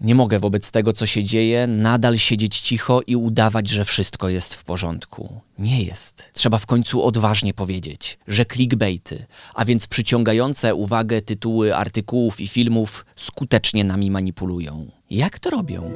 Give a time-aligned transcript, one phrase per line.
[0.00, 4.54] Nie mogę wobec tego, co się dzieje, nadal siedzieć cicho i udawać, że wszystko jest
[4.54, 5.40] w porządku.
[5.58, 6.30] Nie jest.
[6.32, 13.06] Trzeba w końcu odważnie powiedzieć, że clickbaity, a więc przyciągające uwagę tytuły artykułów i filmów,
[13.16, 14.90] skutecznie nami manipulują.
[15.10, 15.92] Jak to robią?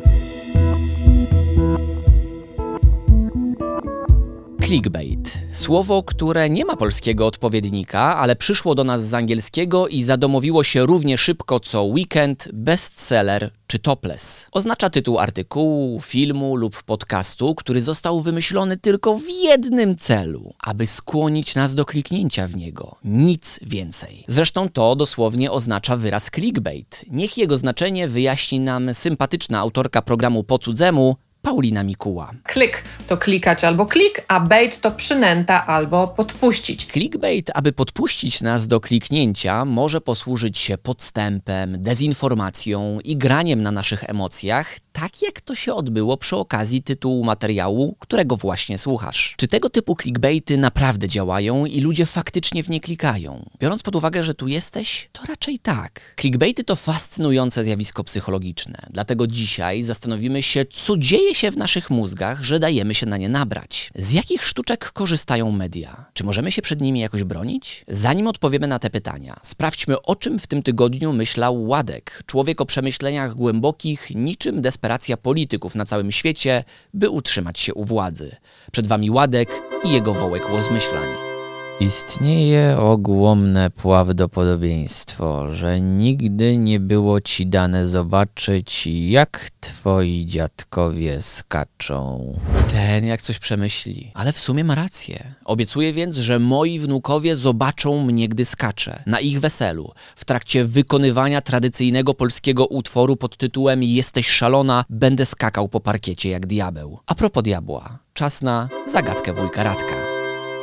[4.67, 5.39] Clickbait.
[5.53, 10.87] Słowo, które nie ma polskiego odpowiednika, ale przyszło do nas z angielskiego i zadomowiło się
[10.87, 14.49] równie szybko co weekend, bestseller czy topless.
[14.53, 21.55] Oznacza tytuł artykułu, filmu lub podcastu, który został wymyślony tylko w jednym celu, aby skłonić
[21.55, 22.97] nas do kliknięcia w niego.
[23.05, 24.25] Nic więcej.
[24.29, 27.05] Zresztą to dosłownie oznacza wyraz clickbait.
[27.11, 32.31] Niech jego znaczenie wyjaśni nam sympatyczna autorka programu Po cudzemu, Paulina Mikuła.
[32.43, 36.87] Klik to klikać albo klik, a bait to przynęta albo podpuścić.
[36.87, 44.11] Clickbait, aby podpuścić nas do kliknięcia, może posłużyć się podstępem, dezinformacją i graniem na naszych
[44.11, 49.35] emocjach, tak jak to się odbyło przy okazji tytułu materiału, którego właśnie słuchasz.
[49.37, 53.51] Czy tego typu clickbaity naprawdę działają i ludzie faktycznie w nie klikają?
[53.61, 56.15] Biorąc pod uwagę, że tu jesteś, to raczej tak.
[56.21, 62.43] Clickbaity to fascynujące zjawisko psychologiczne, dlatego dzisiaj zastanowimy się, co dzieje się w naszych mózgach,
[62.43, 63.91] że dajemy się na nie nabrać.
[63.95, 66.05] Z jakich sztuczek korzystają media?
[66.13, 67.85] Czy możemy się przed nimi jakoś bronić?
[67.89, 72.67] Zanim odpowiemy na te pytania, sprawdźmy o czym w tym tygodniu myślał Ładek, człowiek o
[72.67, 78.37] przemyśleniach głębokich, niczym desperacja polityków na całym świecie, by utrzymać się u władzy.
[78.73, 79.49] Przed wami Ładek
[79.85, 81.34] i jego wołek łozmyślań.
[81.81, 92.33] Istnieje ogłomne prawdopodobieństwo, że nigdy nie było ci dane zobaczyć, jak twoi dziadkowie skaczą.
[92.73, 95.35] Ten jak coś przemyśli, ale w sumie ma rację.
[95.45, 99.03] Obiecuję więc, że moi wnukowie zobaczą mnie, gdy skaczę.
[99.07, 105.69] Na ich weselu, w trakcie wykonywania tradycyjnego polskiego utworu pod tytułem Jesteś szalona, będę skakał
[105.69, 106.99] po parkiecie jak diabeł.
[107.07, 110.14] A propos diabła, czas na zagadkę wujka Radka.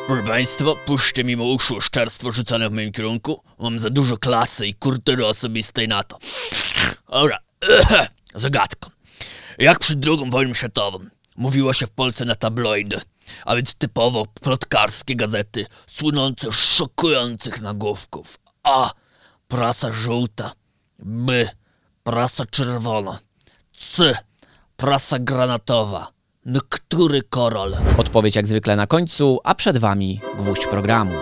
[0.08, 3.44] Proszę Państwa, puśćcie mimo uszu szczerstwo rzucone w moim kierunku.
[3.60, 6.18] Mam za dużo klasy i kultury osobistej na to.
[7.10, 7.40] Dobra,
[8.36, 8.90] zagadka.
[9.58, 11.00] Jak przed II wojną światową
[11.36, 13.02] mówiło się w Polsce na tabloidy,
[13.46, 18.40] a więc typowo plotkarskie gazety, słynące szokujących nagłówków.
[18.64, 18.92] A.
[19.48, 20.52] Prasa żółta.
[21.00, 21.50] B.
[22.04, 23.20] Prasa czerwona.
[23.96, 24.18] C.
[24.78, 26.12] Prasa granatowa.
[26.46, 27.76] No który korol?
[27.98, 31.14] Odpowiedź jak zwykle na końcu, a przed Wami gwóźdź programu.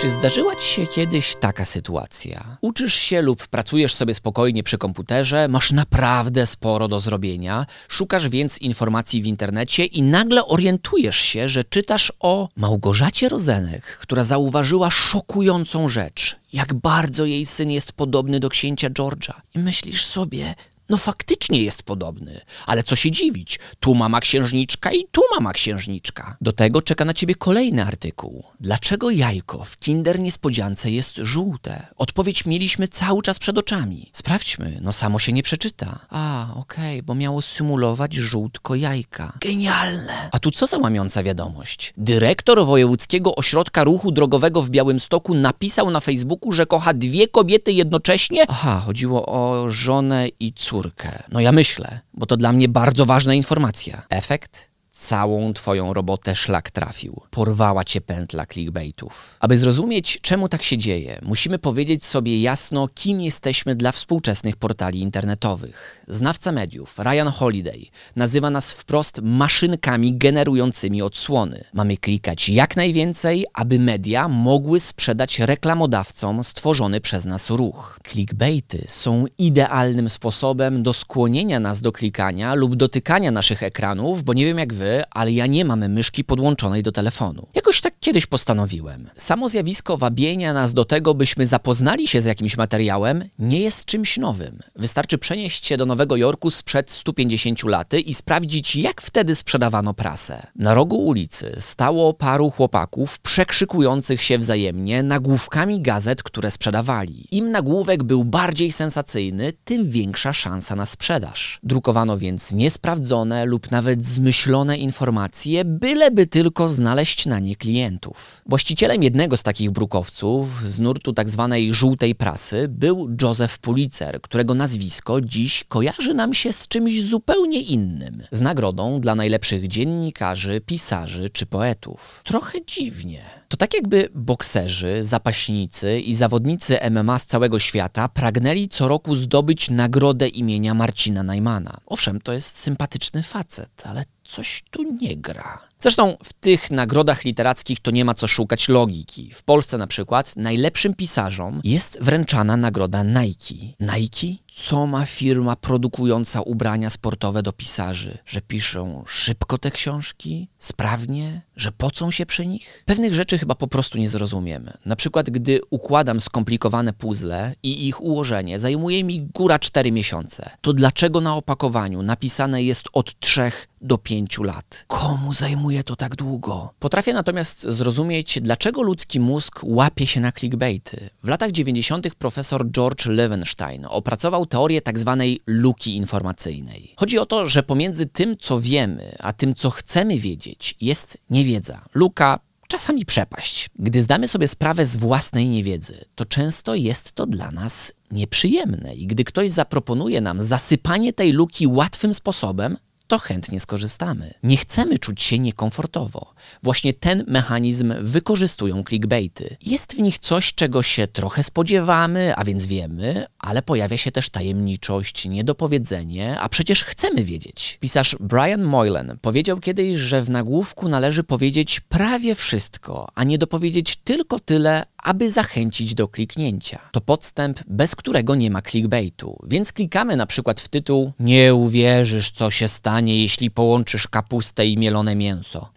[0.00, 2.56] Czy zdarzyła Ci się kiedyś taka sytuacja?
[2.60, 8.58] Uczysz się lub pracujesz sobie spokojnie przy komputerze, masz naprawdę sporo do zrobienia, szukasz więc
[8.58, 15.88] informacji w internecie i nagle orientujesz się, że czytasz o Małgorzacie Rozenek, która zauważyła szokującą
[15.88, 16.36] rzecz.
[16.52, 19.32] Jak bardzo jej syn jest podobny do księcia George'a.
[19.54, 20.54] I myślisz sobie,
[20.88, 23.58] no faktycznie jest podobny, ale co się dziwić?
[23.80, 26.36] Tu mama księżniczka i tu mama księżniczka.
[26.40, 28.44] Do tego czeka na ciebie kolejny artykuł.
[28.60, 31.86] Dlaczego jajko w Kinder Niespodziance jest żółte?
[31.96, 34.10] Odpowiedź mieliśmy cały czas przed oczami.
[34.12, 35.98] Sprawdźmy, no samo się nie przeczyta.
[36.10, 39.32] A, okej, bo miało symulować żółtko jajka.
[39.40, 40.28] Genialne!
[40.32, 41.94] A tu co za łamiąca wiadomość?
[41.96, 48.44] Dyrektor Wojewódzkiego Ośrodka Ruchu Drogowego w Białymstoku napisał na Facebooku, że kocha dwie kobiety jednocześnie?
[48.48, 51.22] Aha, chodziło o żonę i córkę córkę.
[51.32, 54.02] No ja myślę, bo to dla mnie bardzo ważna informacja.
[54.10, 54.68] Efekt?
[54.98, 57.20] Całą twoją robotę szlak trafił.
[57.30, 59.36] Porwała cię pętla clickbaitów.
[59.40, 65.00] Aby zrozumieć, czemu tak się dzieje, musimy powiedzieć sobie jasno, kim jesteśmy dla współczesnych portali
[65.00, 66.04] internetowych.
[66.08, 67.86] Znawca mediów, Ryan Holiday,
[68.16, 71.64] nazywa nas wprost maszynkami generującymi odsłony.
[71.72, 78.00] Mamy klikać jak najwięcej, aby media mogły sprzedać reklamodawcom stworzony przez nas ruch.
[78.10, 84.44] Clickbaity są idealnym sposobem do skłonienia nas do klikania lub dotykania naszych ekranów, bo nie
[84.44, 87.46] wiem jak wy, ale ja nie mam myszki podłączonej do telefonu.
[87.54, 89.08] Jakoś tak kiedyś postanowiłem.
[89.16, 94.18] Samo zjawisko wabienia nas do tego, byśmy zapoznali się z jakimś materiałem, nie jest czymś
[94.18, 94.58] nowym.
[94.76, 100.46] Wystarczy przenieść się do Nowego Jorku sprzed 150 lat i sprawdzić, jak wtedy sprzedawano prasę.
[100.56, 107.28] Na rogu ulicy stało paru chłopaków przekrzykujących się wzajemnie nagłówkami gazet, które sprzedawali.
[107.30, 111.60] Im nagłówek był bardziej sensacyjny, tym większa szansa na sprzedaż.
[111.62, 118.42] Drukowano więc niesprawdzone lub nawet zmyślone sfałszowane informacje, byleby tylko znaleźć na nie klientów.
[118.46, 121.54] Właścicielem jednego z takich brukowców z nurtu tzw.
[121.70, 128.22] żółtej prasy był Joseph Pulitzer, którego nazwisko dziś kojarzy nam się z czymś zupełnie innym.
[128.30, 132.22] Z nagrodą dla najlepszych dziennikarzy, pisarzy czy poetów.
[132.24, 133.22] Trochę dziwnie.
[133.48, 139.70] To tak jakby bokserzy, zapaśnicy i zawodnicy MMA z całego świata pragnęli co roku zdobyć
[139.70, 141.76] nagrodę imienia Marcina Najmana.
[141.86, 145.58] Owszem, to jest sympatyczny facet, ale coś tu nie gra.
[145.80, 149.30] Zresztą w tych nagrodach literackich to nie ma co szukać logiki.
[149.34, 153.74] W Polsce na przykład najlepszym pisarzom jest wręczana nagroda Nike.
[153.80, 154.42] Nike?
[154.64, 158.18] Co ma firma produkująca ubrania sportowe do pisarzy?
[158.26, 160.48] Że piszą szybko te książki?
[160.58, 161.42] Sprawnie?
[161.56, 162.82] Że pocą się przy nich?
[162.84, 164.72] Pewnych rzeczy chyba po prostu nie zrozumiemy.
[164.86, 170.72] Na przykład, gdy układam skomplikowane puzzle i ich ułożenie zajmuje mi góra 4 miesiące, to
[170.72, 174.84] dlaczego na opakowaniu napisane jest od 3 do 5 lat?
[174.86, 176.72] Komu zajmuje to tak długo?
[176.78, 181.10] Potrafię natomiast zrozumieć, dlaczego ludzki mózg łapie się na clickbaity.
[181.22, 182.14] W latach 90.
[182.14, 185.22] profesor George Levenstein opracował teorię tzw.
[185.46, 186.94] luki informacyjnej.
[186.96, 191.84] Chodzi o to, że pomiędzy tym, co wiemy, a tym, co chcemy wiedzieć, jest niewiedza.
[191.94, 192.38] Luka
[192.68, 193.68] czasami przepaść.
[193.78, 199.06] Gdy zdamy sobie sprawę z własnej niewiedzy, to często jest to dla nas nieprzyjemne i
[199.06, 202.76] gdy ktoś zaproponuje nam zasypanie tej luki łatwym sposobem,
[203.06, 204.34] to chętnie skorzystamy.
[204.42, 206.34] Nie chcemy czuć się niekomfortowo.
[206.62, 209.56] Właśnie ten mechanizm wykorzystują clickbaity.
[209.62, 214.30] Jest w nich coś, czego się trochę spodziewamy, a więc wiemy, ale pojawia się też
[214.30, 217.78] tajemniczość, niedopowiedzenie, a przecież chcemy wiedzieć.
[217.80, 223.96] Pisarz Brian Moylan powiedział kiedyś, że w nagłówku należy powiedzieć prawie wszystko, a nie dopowiedzieć
[223.96, 226.78] tylko tyle, aby zachęcić do kliknięcia.
[226.92, 229.38] To podstęp, bez którego nie ma clickbaitu.
[229.48, 234.78] Więc klikamy na przykład w tytuł Nie uwierzysz, co się stanie, jeśli połączysz kapustę i
[234.78, 235.70] mielone mięso.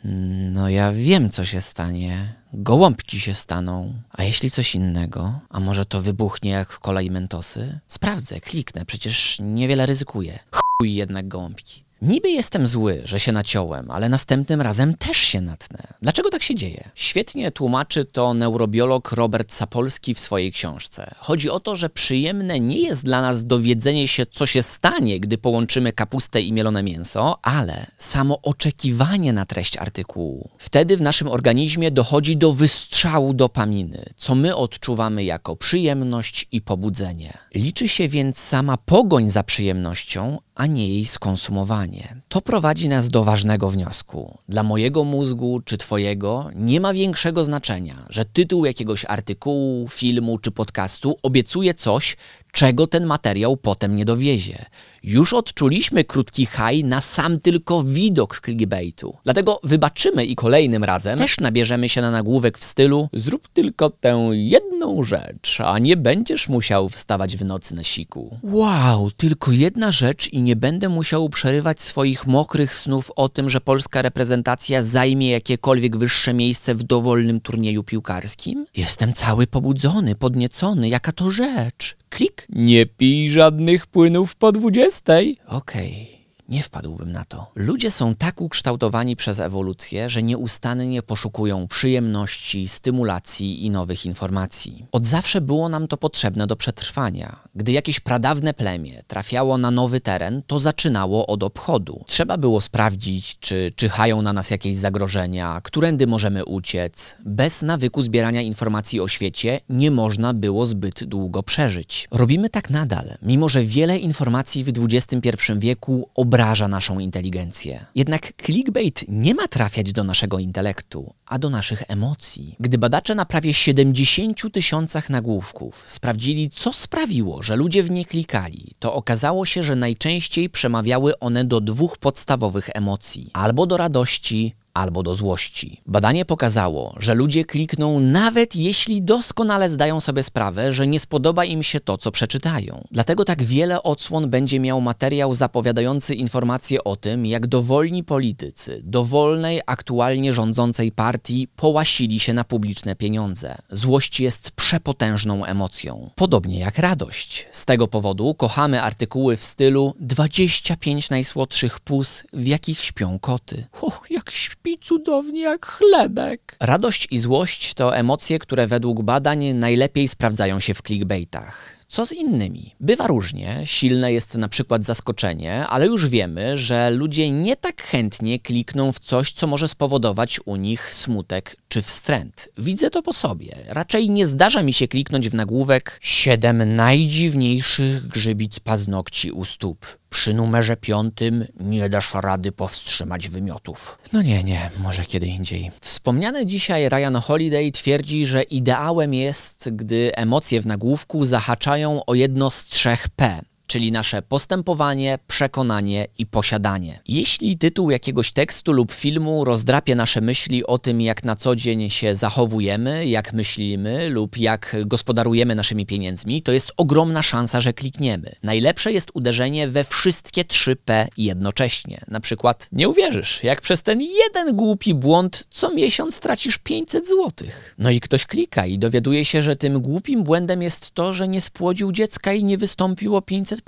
[0.54, 2.39] No ja wiem, co się stanie.
[2.54, 3.94] Gołąbki się staną.
[4.12, 5.40] A jeśli coś innego?
[5.50, 7.80] A może to wybuchnie jak kolej mentosy?
[7.88, 10.40] Sprawdzę, kliknę, przecież niewiele ryzykuję.
[10.52, 11.84] Chuj jednak gołąbki.
[12.02, 15.80] Niby jestem zły, że się naciąłem, ale następnym razem też się natnę.
[16.02, 16.90] Dlaczego tak się dzieje?
[16.96, 21.16] Świetnie tłumaczy to neurobiolog Robert Sapolski w swojej książce.
[21.18, 25.38] Chodzi o to, że przyjemne nie jest dla nas dowiedzenie się, co się stanie, gdy
[25.38, 30.50] połączymy kapustę i mielone mięso, ale samo oczekiwanie na treść artykułu.
[30.58, 37.38] Wtedy w naszym organizmie dochodzi do wystrzału dopaminy, co my odczuwamy jako przyjemność i pobudzenie.
[37.56, 42.16] Liczy się więc sama pogoń za przyjemnością, a nie jej skonsumowanie.
[42.30, 44.38] To prowadzi nas do ważnego wniosku.
[44.50, 50.52] Dla mojego mózgu czy Twojego nie ma większego znaczenia, że tytuł jakiegoś artykułu, filmu czy
[50.52, 52.18] podcastu obiecuje coś,
[52.60, 54.66] czego ten materiał potem nie dowiezie.
[55.04, 59.18] Już odczuliśmy krótki haj na sam tylko widok clickbaitu.
[59.24, 64.30] Dlatego wybaczymy i kolejnym razem też nabierzemy się na nagłówek w stylu zrób tylko tę
[64.32, 68.38] jedną rzecz, a nie będziesz musiał wstawać w nocy na siku.
[68.44, 73.62] Wow, tylko jedna rzecz i nie będę musiał przerywać swoich mokrych snów o tym, że
[73.62, 78.66] polska reprezentacja zajmie jakiekolwiek wyższe miejsce w dowolnym turnieju piłkarskim?
[78.76, 82.00] Jestem cały pobudzony, podniecony, jaka to rzecz.
[82.10, 82.46] Klik.
[82.50, 85.38] Nie pij żadnych płynów po dwudziestej.
[85.48, 86.19] Okej.
[86.50, 87.52] Nie wpadłbym na to.
[87.56, 94.86] Ludzie są tak ukształtowani przez ewolucję, że nieustannie poszukują przyjemności, stymulacji i nowych informacji.
[94.92, 97.40] Od zawsze było nam to potrzebne do przetrwania.
[97.56, 102.04] Gdy jakieś pradawne plemię trafiało na nowy teren, to zaczynało od obchodu.
[102.08, 107.16] Trzeba było sprawdzić, czy czyhają na nas jakieś zagrożenia, którędy możemy uciec.
[107.26, 112.08] Bez nawyku zbierania informacji o świecie nie można było zbyt długo przeżyć.
[112.12, 115.20] Robimy tak nadal, mimo że wiele informacji w XXI
[115.58, 117.86] wieku obraża naszą inteligencję.
[117.96, 122.56] Jednak clickbait nie ma trafiać do naszego intelektu, a do naszych emocji.
[122.60, 128.72] Gdy badacze na prawie 70 tysiącach nagłówków sprawdzili, co sprawiło, że ludzie w nie klikali,
[128.80, 135.04] to okazało się, że najczęściej przemawiały one do dwóch podstawowych emocji: albo do radości, albo
[135.04, 135.82] do złości.
[135.86, 141.64] Badanie pokazało, że ludzie klikną nawet jeśli doskonale zdają sobie sprawę, że nie spodoba im
[141.64, 142.88] się to, co przeczytają.
[142.92, 149.62] Dlatego tak wiele odsłon będzie miał materiał zapowiadający informacje o tym, jak dowolni politycy dowolnej,
[149.66, 153.58] aktualnie rządzącej partii połasili się na publiczne pieniądze.
[153.72, 156.10] Złość jest przepotężną emocją.
[156.16, 157.48] Podobnie jak radość.
[157.52, 163.66] Z tego powodu kochamy artykuły w stylu 25 najsłodszych pus, w jakich śpią koty.
[163.82, 166.58] Uch, jak śpi cudownie jak chlebek.
[166.60, 171.80] Radość i złość to emocje, które według badań najlepiej sprawdzają się w clickbaitach.
[171.92, 172.76] Co z innymi?
[172.80, 173.62] Bywa różnie.
[173.66, 179.00] Silne jest na przykład zaskoczenie, ale już wiemy, że ludzie nie tak chętnie klikną w
[179.00, 182.50] coś, co może spowodować u nich smutek czy wstręt.
[182.58, 183.56] Widzę to po sobie.
[183.68, 189.86] Raczej nie zdarza mi się kliknąć w nagłówek 7 najdziwniejszych grzybic paznokci u stóp.
[190.10, 193.98] Przy numerze piątym nie dasz rady powstrzymać wymiotów.
[194.14, 195.72] No nie, nie, może kiedy indziej.
[195.82, 202.50] Wspomniany dzisiaj Ryan Holiday twierdzi, że ideałem jest, gdy emocje w nagłówku zahaczają o jedno
[202.50, 207.00] z trzech P czyli nasze postępowanie, przekonanie i posiadanie.
[207.08, 211.90] Jeśli tytuł jakiegoś tekstu lub filmu rozdrapie nasze myśli o tym, jak na co dzień
[211.90, 218.36] się zachowujemy, jak myślimy lub jak gospodarujemy naszymi pieniędzmi, to jest ogromna szansa, że klikniemy.
[218.44, 222.02] Najlepsze jest uderzenie we wszystkie 3 P jednocześnie.
[222.08, 227.48] Na przykład, nie uwierzysz, jak przez ten jeden głupi błąd co miesiąc tracisz 500 zł.
[227.78, 231.42] No i ktoś klika i dowiaduje się, że tym głupim błędem jest to, że nie
[231.42, 233.59] spłodził dziecka i nie wystąpiło 500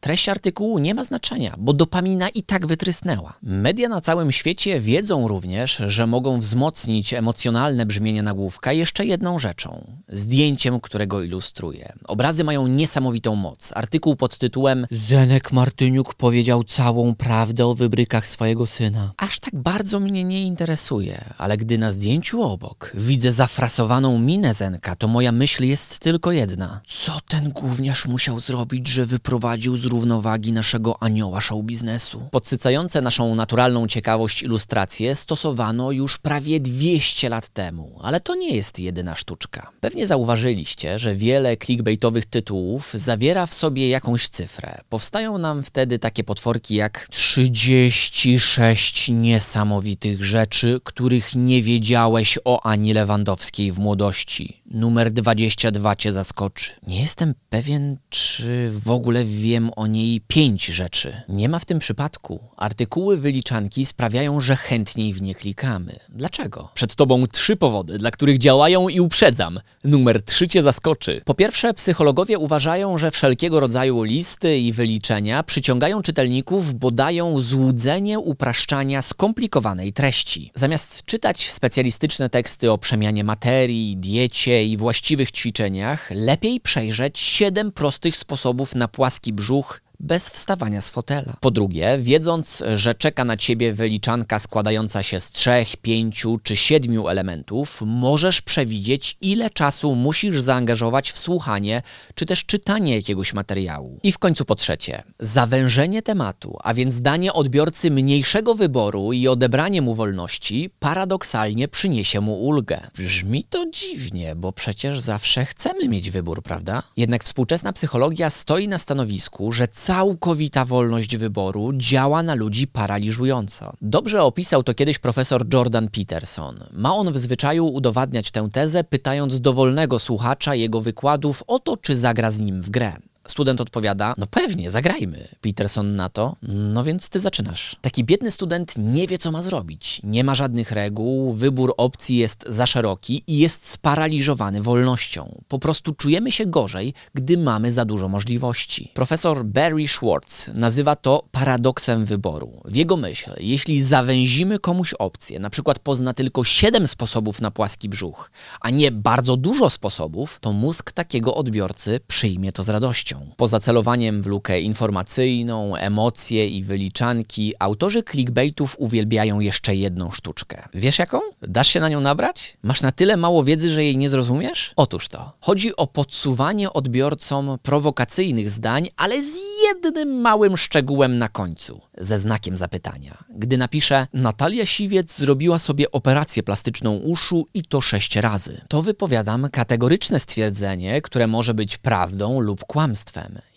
[0.00, 3.34] Treść artykułu nie ma znaczenia, bo dopamina i tak wytrysnęła.
[3.42, 9.86] Media na całym świecie wiedzą również, że mogą wzmocnić emocjonalne brzmienie nagłówka jeszcze jedną rzeczą
[10.08, 11.92] zdjęciem, którego ilustruje.
[12.04, 13.72] Obrazy mają niesamowitą moc.
[13.74, 19.12] Artykuł pod tytułem Zenek Martyniuk powiedział całą prawdę o wybrykach swojego syna.
[19.16, 24.96] Aż tak bardzo mnie nie interesuje, ale gdy na zdjęciu obok widzę zafrasowaną minę Zenka,
[24.96, 26.80] to moja myśl jest tylko jedna.
[26.86, 32.28] Co ten gówniarz musiał zrobić, że wyprowadził wyprowadził z równowagi naszego anioła show biznesu.
[32.30, 38.78] Podsycające naszą naturalną ciekawość ilustracje stosowano już prawie 200 lat temu, ale to nie jest
[38.78, 39.70] jedyna sztuczka.
[39.80, 44.80] Pewnie zauważyliście, że wiele clickbaitowych tytułów zawiera w sobie jakąś cyfrę.
[44.88, 53.72] Powstają nam wtedy takie potworki jak 36 niesamowitych rzeczy, których nie wiedziałeś o Ani Lewandowskiej
[53.72, 54.59] w młodości.
[54.70, 56.70] Numer 22 cię zaskoczy.
[56.86, 61.22] Nie jestem pewien, czy w ogóle wiem o niej pięć rzeczy.
[61.28, 62.40] Nie ma w tym przypadku.
[62.56, 65.98] Artykuły wyliczanki sprawiają, że chętniej w nie klikamy.
[66.08, 66.70] Dlaczego?
[66.74, 69.60] Przed tobą trzy powody, dla których działają i uprzedzam.
[69.84, 71.22] Numer trzy cię zaskoczy.
[71.24, 78.18] Po pierwsze, psychologowie uważają, że wszelkiego rodzaju listy i wyliczenia przyciągają czytelników, bo dają złudzenie
[78.18, 80.50] upraszczania skomplikowanej treści.
[80.54, 88.16] Zamiast czytać specjalistyczne teksty o przemianie materii, diecie i właściwych ćwiczeniach, lepiej przejrzeć siedem prostych
[88.16, 91.36] sposobów na płaski brzuch bez wstawania z fotela.
[91.40, 97.08] Po drugie, wiedząc, że czeka na ciebie wyliczanka składająca się z trzech, pięciu czy siedmiu
[97.08, 101.82] elementów, możesz przewidzieć, ile czasu musisz zaangażować w słuchanie
[102.14, 103.98] czy też czytanie jakiegoś materiału.
[104.02, 109.82] I w końcu po trzecie, zawężenie tematu, a więc danie odbiorcy mniejszego wyboru i odebranie
[109.82, 112.80] mu wolności, paradoksalnie przyniesie mu ulgę.
[112.96, 116.82] Brzmi to dziwnie, bo przecież zawsze chcemy mieć wybór, prawda?
[116.96, 123.72] Jednak współczesna psychologia stoi na stanowisku, że całkowita wolność wyboru działa na ludzi paraliżująco.
[123.82, 126.60] Dobrze opisał to kiedyś profesor Jordan Peterson.
[126.72, 131.96] Ma on w zwyczaju udowadniać tę tezę, pytając dowolnego słuchacza jego wykładów o to, czy
[131.96, 132.92] zagra z nim w grę.
[133.26, 135.28] Student odpowiada, no pewnie, zagrajmy.
[135.40, 137.76] Peterson na to, no więc ty zaczynasz.
[137.80, 140.00] Taki biedny student nie wie, co ma zrobić.
[140.04, 145.42] Nie ma żadnych reguł, wybór opcji jest za szeroki i jest sparaliżowany wolnością.
[145.48, 148.90] Po prostu czujemy się gorzej, gdy mamy za dużo możliwości.
[148.94, 152.52] Profesor Barry Schwartz nazywa to paradoksem wyboru.
[152.64, 157.88] W jego myśl, jeśli zawęzimy komuś opcję, na przykład pozna tylko 7 sposobów na płaski
[157.88, 163.09] brzuch, a nie bardzo dużo sposobów, to mózg takiego odbiorcy przyjmie to z radością.
[163.36, 170.68] Poza celowaniem w lukę informacyjną, emocje i wyliczanki, autorzy clickbaitów uwielbiają jeszcze jedną sztuczkę.
[170.74, 171.20] Wiesz jaką?
[171.42, 172.56] Dasz się na nią nabrać?
[172.62, 174.72] Masz na tyle mało wiedzy, że jej nie zrozumiesz?
[174.76, 175.32] Otóż to.
[175.40, 182.56] Chodzi o podsuwanie odbiorcom prowokacyjnych zdań, ale z jednym małym szczegółem na końcu, ze znakiem
[182.56, 183.24] zapytania.
[183.36, 189.48] Gdy napiszę Natalia Siwiec zrobiła sobie operację plastyczną uszu i to sześć razy, to wypowiadam
[189.52, 192.99] kategoryczne stwierdzenie, które może być prawdą lub kłamstwem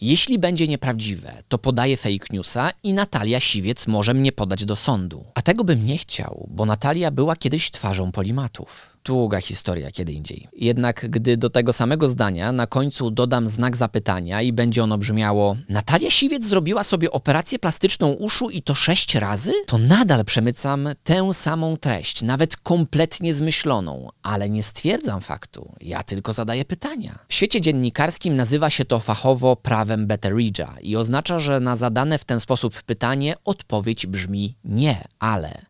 [0.02, 5.26] jeśli będzie nieprawdziwe, to podaję fake newsa i Natalia Siwiec może mnie podać do sądu.
[5.36, 8.93] A tego bym nie chciał, bo Natalia była kiedyś twarzą polimatów.
[9.06, 10.48] Długa historia kiedy indziej.
[10.56, 15.58] Jednak gdy do tego samego zdania na końcu dodam znak zapytania i będzie ono brzmiało
[15.70, 19.52] Natalia Siwiec zrobiła sobie operację plastyczną uszu i to sześć razy?
[19.66, 25.76] To nadal przemycam tę samą treść, nawet kompletnie zmyśloną, ale nie stwierdzam faktu.
[25.82, 27.20] Ja tylko zadaję pytania.
[27.28, 32.26] W świecie dziennikarskim nazywa się to fachowo prawem Betteridge'a i oznacza, że na zadane w
[32.26, 35.62] ten sposób pytanie odpowiedź brzmi nie, ale.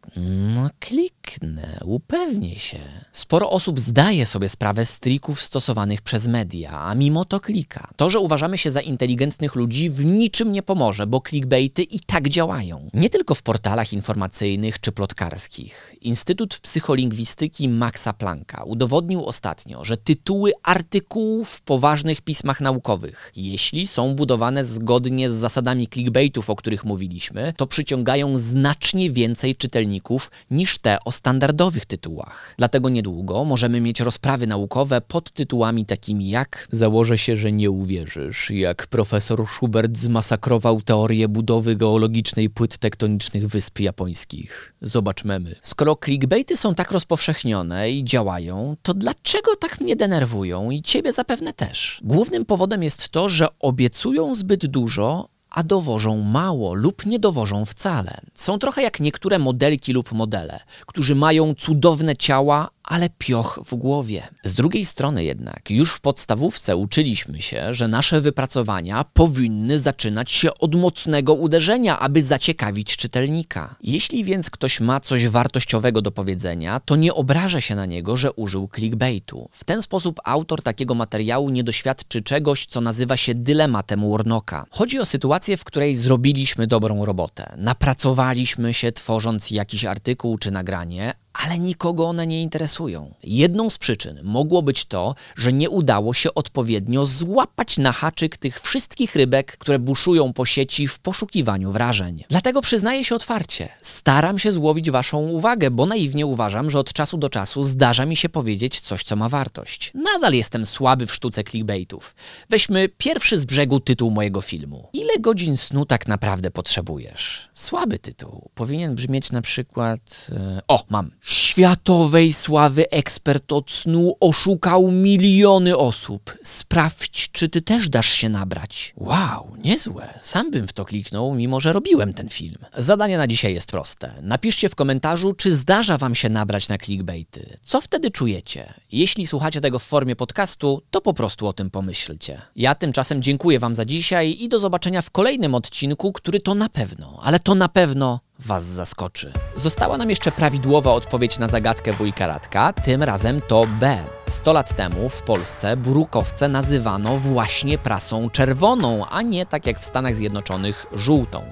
[0.55, 2.79] No kliknę, upewnię się.
[3.23, 7.89] Sporo osób zdaje sobie sprawę z trików stosowanych przez media, a mimo to klika.
[7.95, 12.29] To, że uważamy się za inteligentnych ludzi w niczym nie pomoże, bo clickbaity i tak
[12.29, 12.89] działają.
[12.93, 15.95] Nie tylko w portalach informacyjnych czy plotkarskich.
[16.01, 24.15] Instytut Psycholingwistyki Maxa Plancka udowodnił ostatnio, że tytuły artykułów w poważnych pismach naukowych, jeśli są
[24.15, 30.97] budowane zgodnie z zasadami clickbaitów, o których mówiliśmy, to przyciągają znacznie więcej czytelników niż te
[31.05, 32.53] o standardowych tytułach.
[32.57, 33.12] Dlatego niedługo
[33.45, 39.47] możemy mieć rozprawy naukowe pod tytułami takimi jak Założę się, że nie uwierzysz, jak profesor
[39.47, 44.73] Schubert zmasakrował teorię budowy geologicznej płyt tektonicznych wysp japońskich.
[44.81, 45.55] Zobacz memy.
[45.61, 51.53] Skoro clickbaity są tak rozpowszechnione i działają, to dlaczego tak mnie denerwują i ciebie zapewne
[51.53, 51.99] też?
[52.03, 58.21] Głównym powodem jest to, że obiecują zbyt dużo, a dowożą mało lub nie dowożą wcale.
[58.33, 64.23] Są trochę jak niektóre modelki lub modele, którzy mają cudowne ciała, ale pioch w głowie.
[64.43, 70.53] Z drugiej strony jednak, już w podstawówce uczyliśmy się, że nasze wypracowania powinny zaczynać się
[70.59, 73.75] od mocnego uderzenia, aby zaciekawić czytelnika.
[73.83, 78.31] Jeśli więc ktoś ma coś wartościowego do powiedzenia, to nie obraża się na niego, że
[78.31, 79.49] użył clickbaitu.
[79.51, 84.65] W ten sposób autor takiego materiału nie doświadczy czegoś, co nazywa się dylematem Warnocka.
[84.71, 91.13] Chodzi o sytuację, w której zrobiliśmy dobrą robotę, napracowaliśmy się tworząc jakiś artykuł czy nagranie,
[91.33, 93.13] ale nikogo one nie interesują.
[93.23, 98.61] Jedną z przyczyn mogło być to, że nie udało się odpowiednio złapać na haczyk tych
[98.61, 102.23] wszystkich rybek, które buszują po sieci w poszukiwaniu wrażeń.
[102.29, 107.17] Dlatego przyznaję się otwarcie, staram się złowić waszą uwagę, bo naiwnie uważam, że od czasu
[107.17, 109.91] do czasu zdarza mi się powiedzieć coś, co ma wartość.
[109.93, 112.15] Nadal jestem słaby w sztuce clickbaitów.
[112.49, 114.89] Weźmy pierwszy z brzegu tytuł mojego filmu.
[114.93, 117.49] Ile godzin snu tak naprawdę potrzebujesz?
[117.53, 118.49] Słaby tytuł.
[118.55, 120.27] Powinien brzmieć na przykład...
[120.31, 121.11] e, O, mam.
[121.25, 126.35] Światowej sławy ekspert od snu oszukał miliony osób.
[126.43, 128.93] Sprawdź, czy ty też dasz się nabrać.
[128.97, 130.19] Wow, niezłe.
[130.21, 132.57] Sam bym w to kliknął, mimo że robiłem ten film.
[132.77, 134.13] Zadanie na dzisiaj jest proste.
[134.21, 137.57] Napiszcie w komentarzu, czy zdarza wam się nabrać na clickbaity.
[137.61, 138.73] Co wtedy czujecie?
[138.91, 142.41] Jeśli słuchacie tego w formie podcastu, to po prostu o tym pomyślcie.
[142.55, 146.69] Ja tymczasem dziękuję wam za dzisiaj i do zobaczenia w kolejnym odcinku, który to na
[146.69, 149.33] pewno, ale to na pewno Was zaskoczy.
[149.55, 153.97] Została nam jeszcze prawidłowa odpowiedź na zagadkę wujka Radka, tym razem to B.
[154.27, 159.85] 100 lat temu w Polsce burukowce nazywano właśnie prasą czerwoną, a nie tak jak w
[159.85, 161.43] Stanach Zjednoczonych żółtą.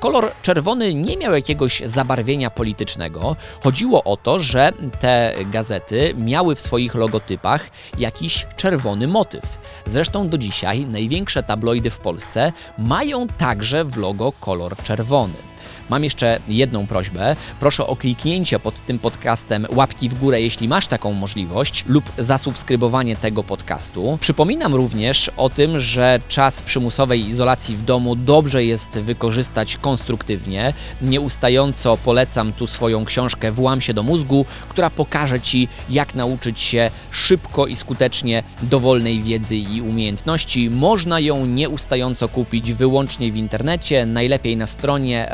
[0.00, 3.36] Kolor czerwony nie miał jakiegoś zabarwienia politycznego.
[3.62, 9.58] Chodziło o to, że te gazety miały w swoich logotypach jakiś czerwony motyw.
[9.86, 15.51] Zresztą do dzisiaj największe tabloidy w Polsce mają także w logo kolor czerwony.
[15.92, 17.36] Mam jeszcze jedną prośbę.
[17.60, 23.16] Proszę o kliknięcie pod tym podcastem łapki w górę, jeśli masz taką możliwość, lub zasubskrybowanie
[23.16, 24.18] tego podcastu.
[24.20, 30.72] Przypominam również o tym, że czas przymusowej izolacji w domu dobrze jest wykorzystać konstruktywnie.
[31.02, 36.90] Nieustająco polecam tu swoją książkę Włam się do mózgu, która pokaże Ci, jak nauczyć się
[37.10, 40.70] szybko i skutecznie dowolnej wiedzy i umiejętności.
[40.70, 45.28] Można ją nieustająco kupić wyłącznie w internecie, najlepiej na stronie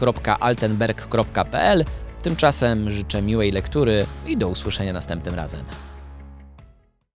[0.00, 1.84] radek.altenberg.pl.
[2.22, 5.64] Tymczasem życzę miłej lektury i do usłyszenia następnym razem.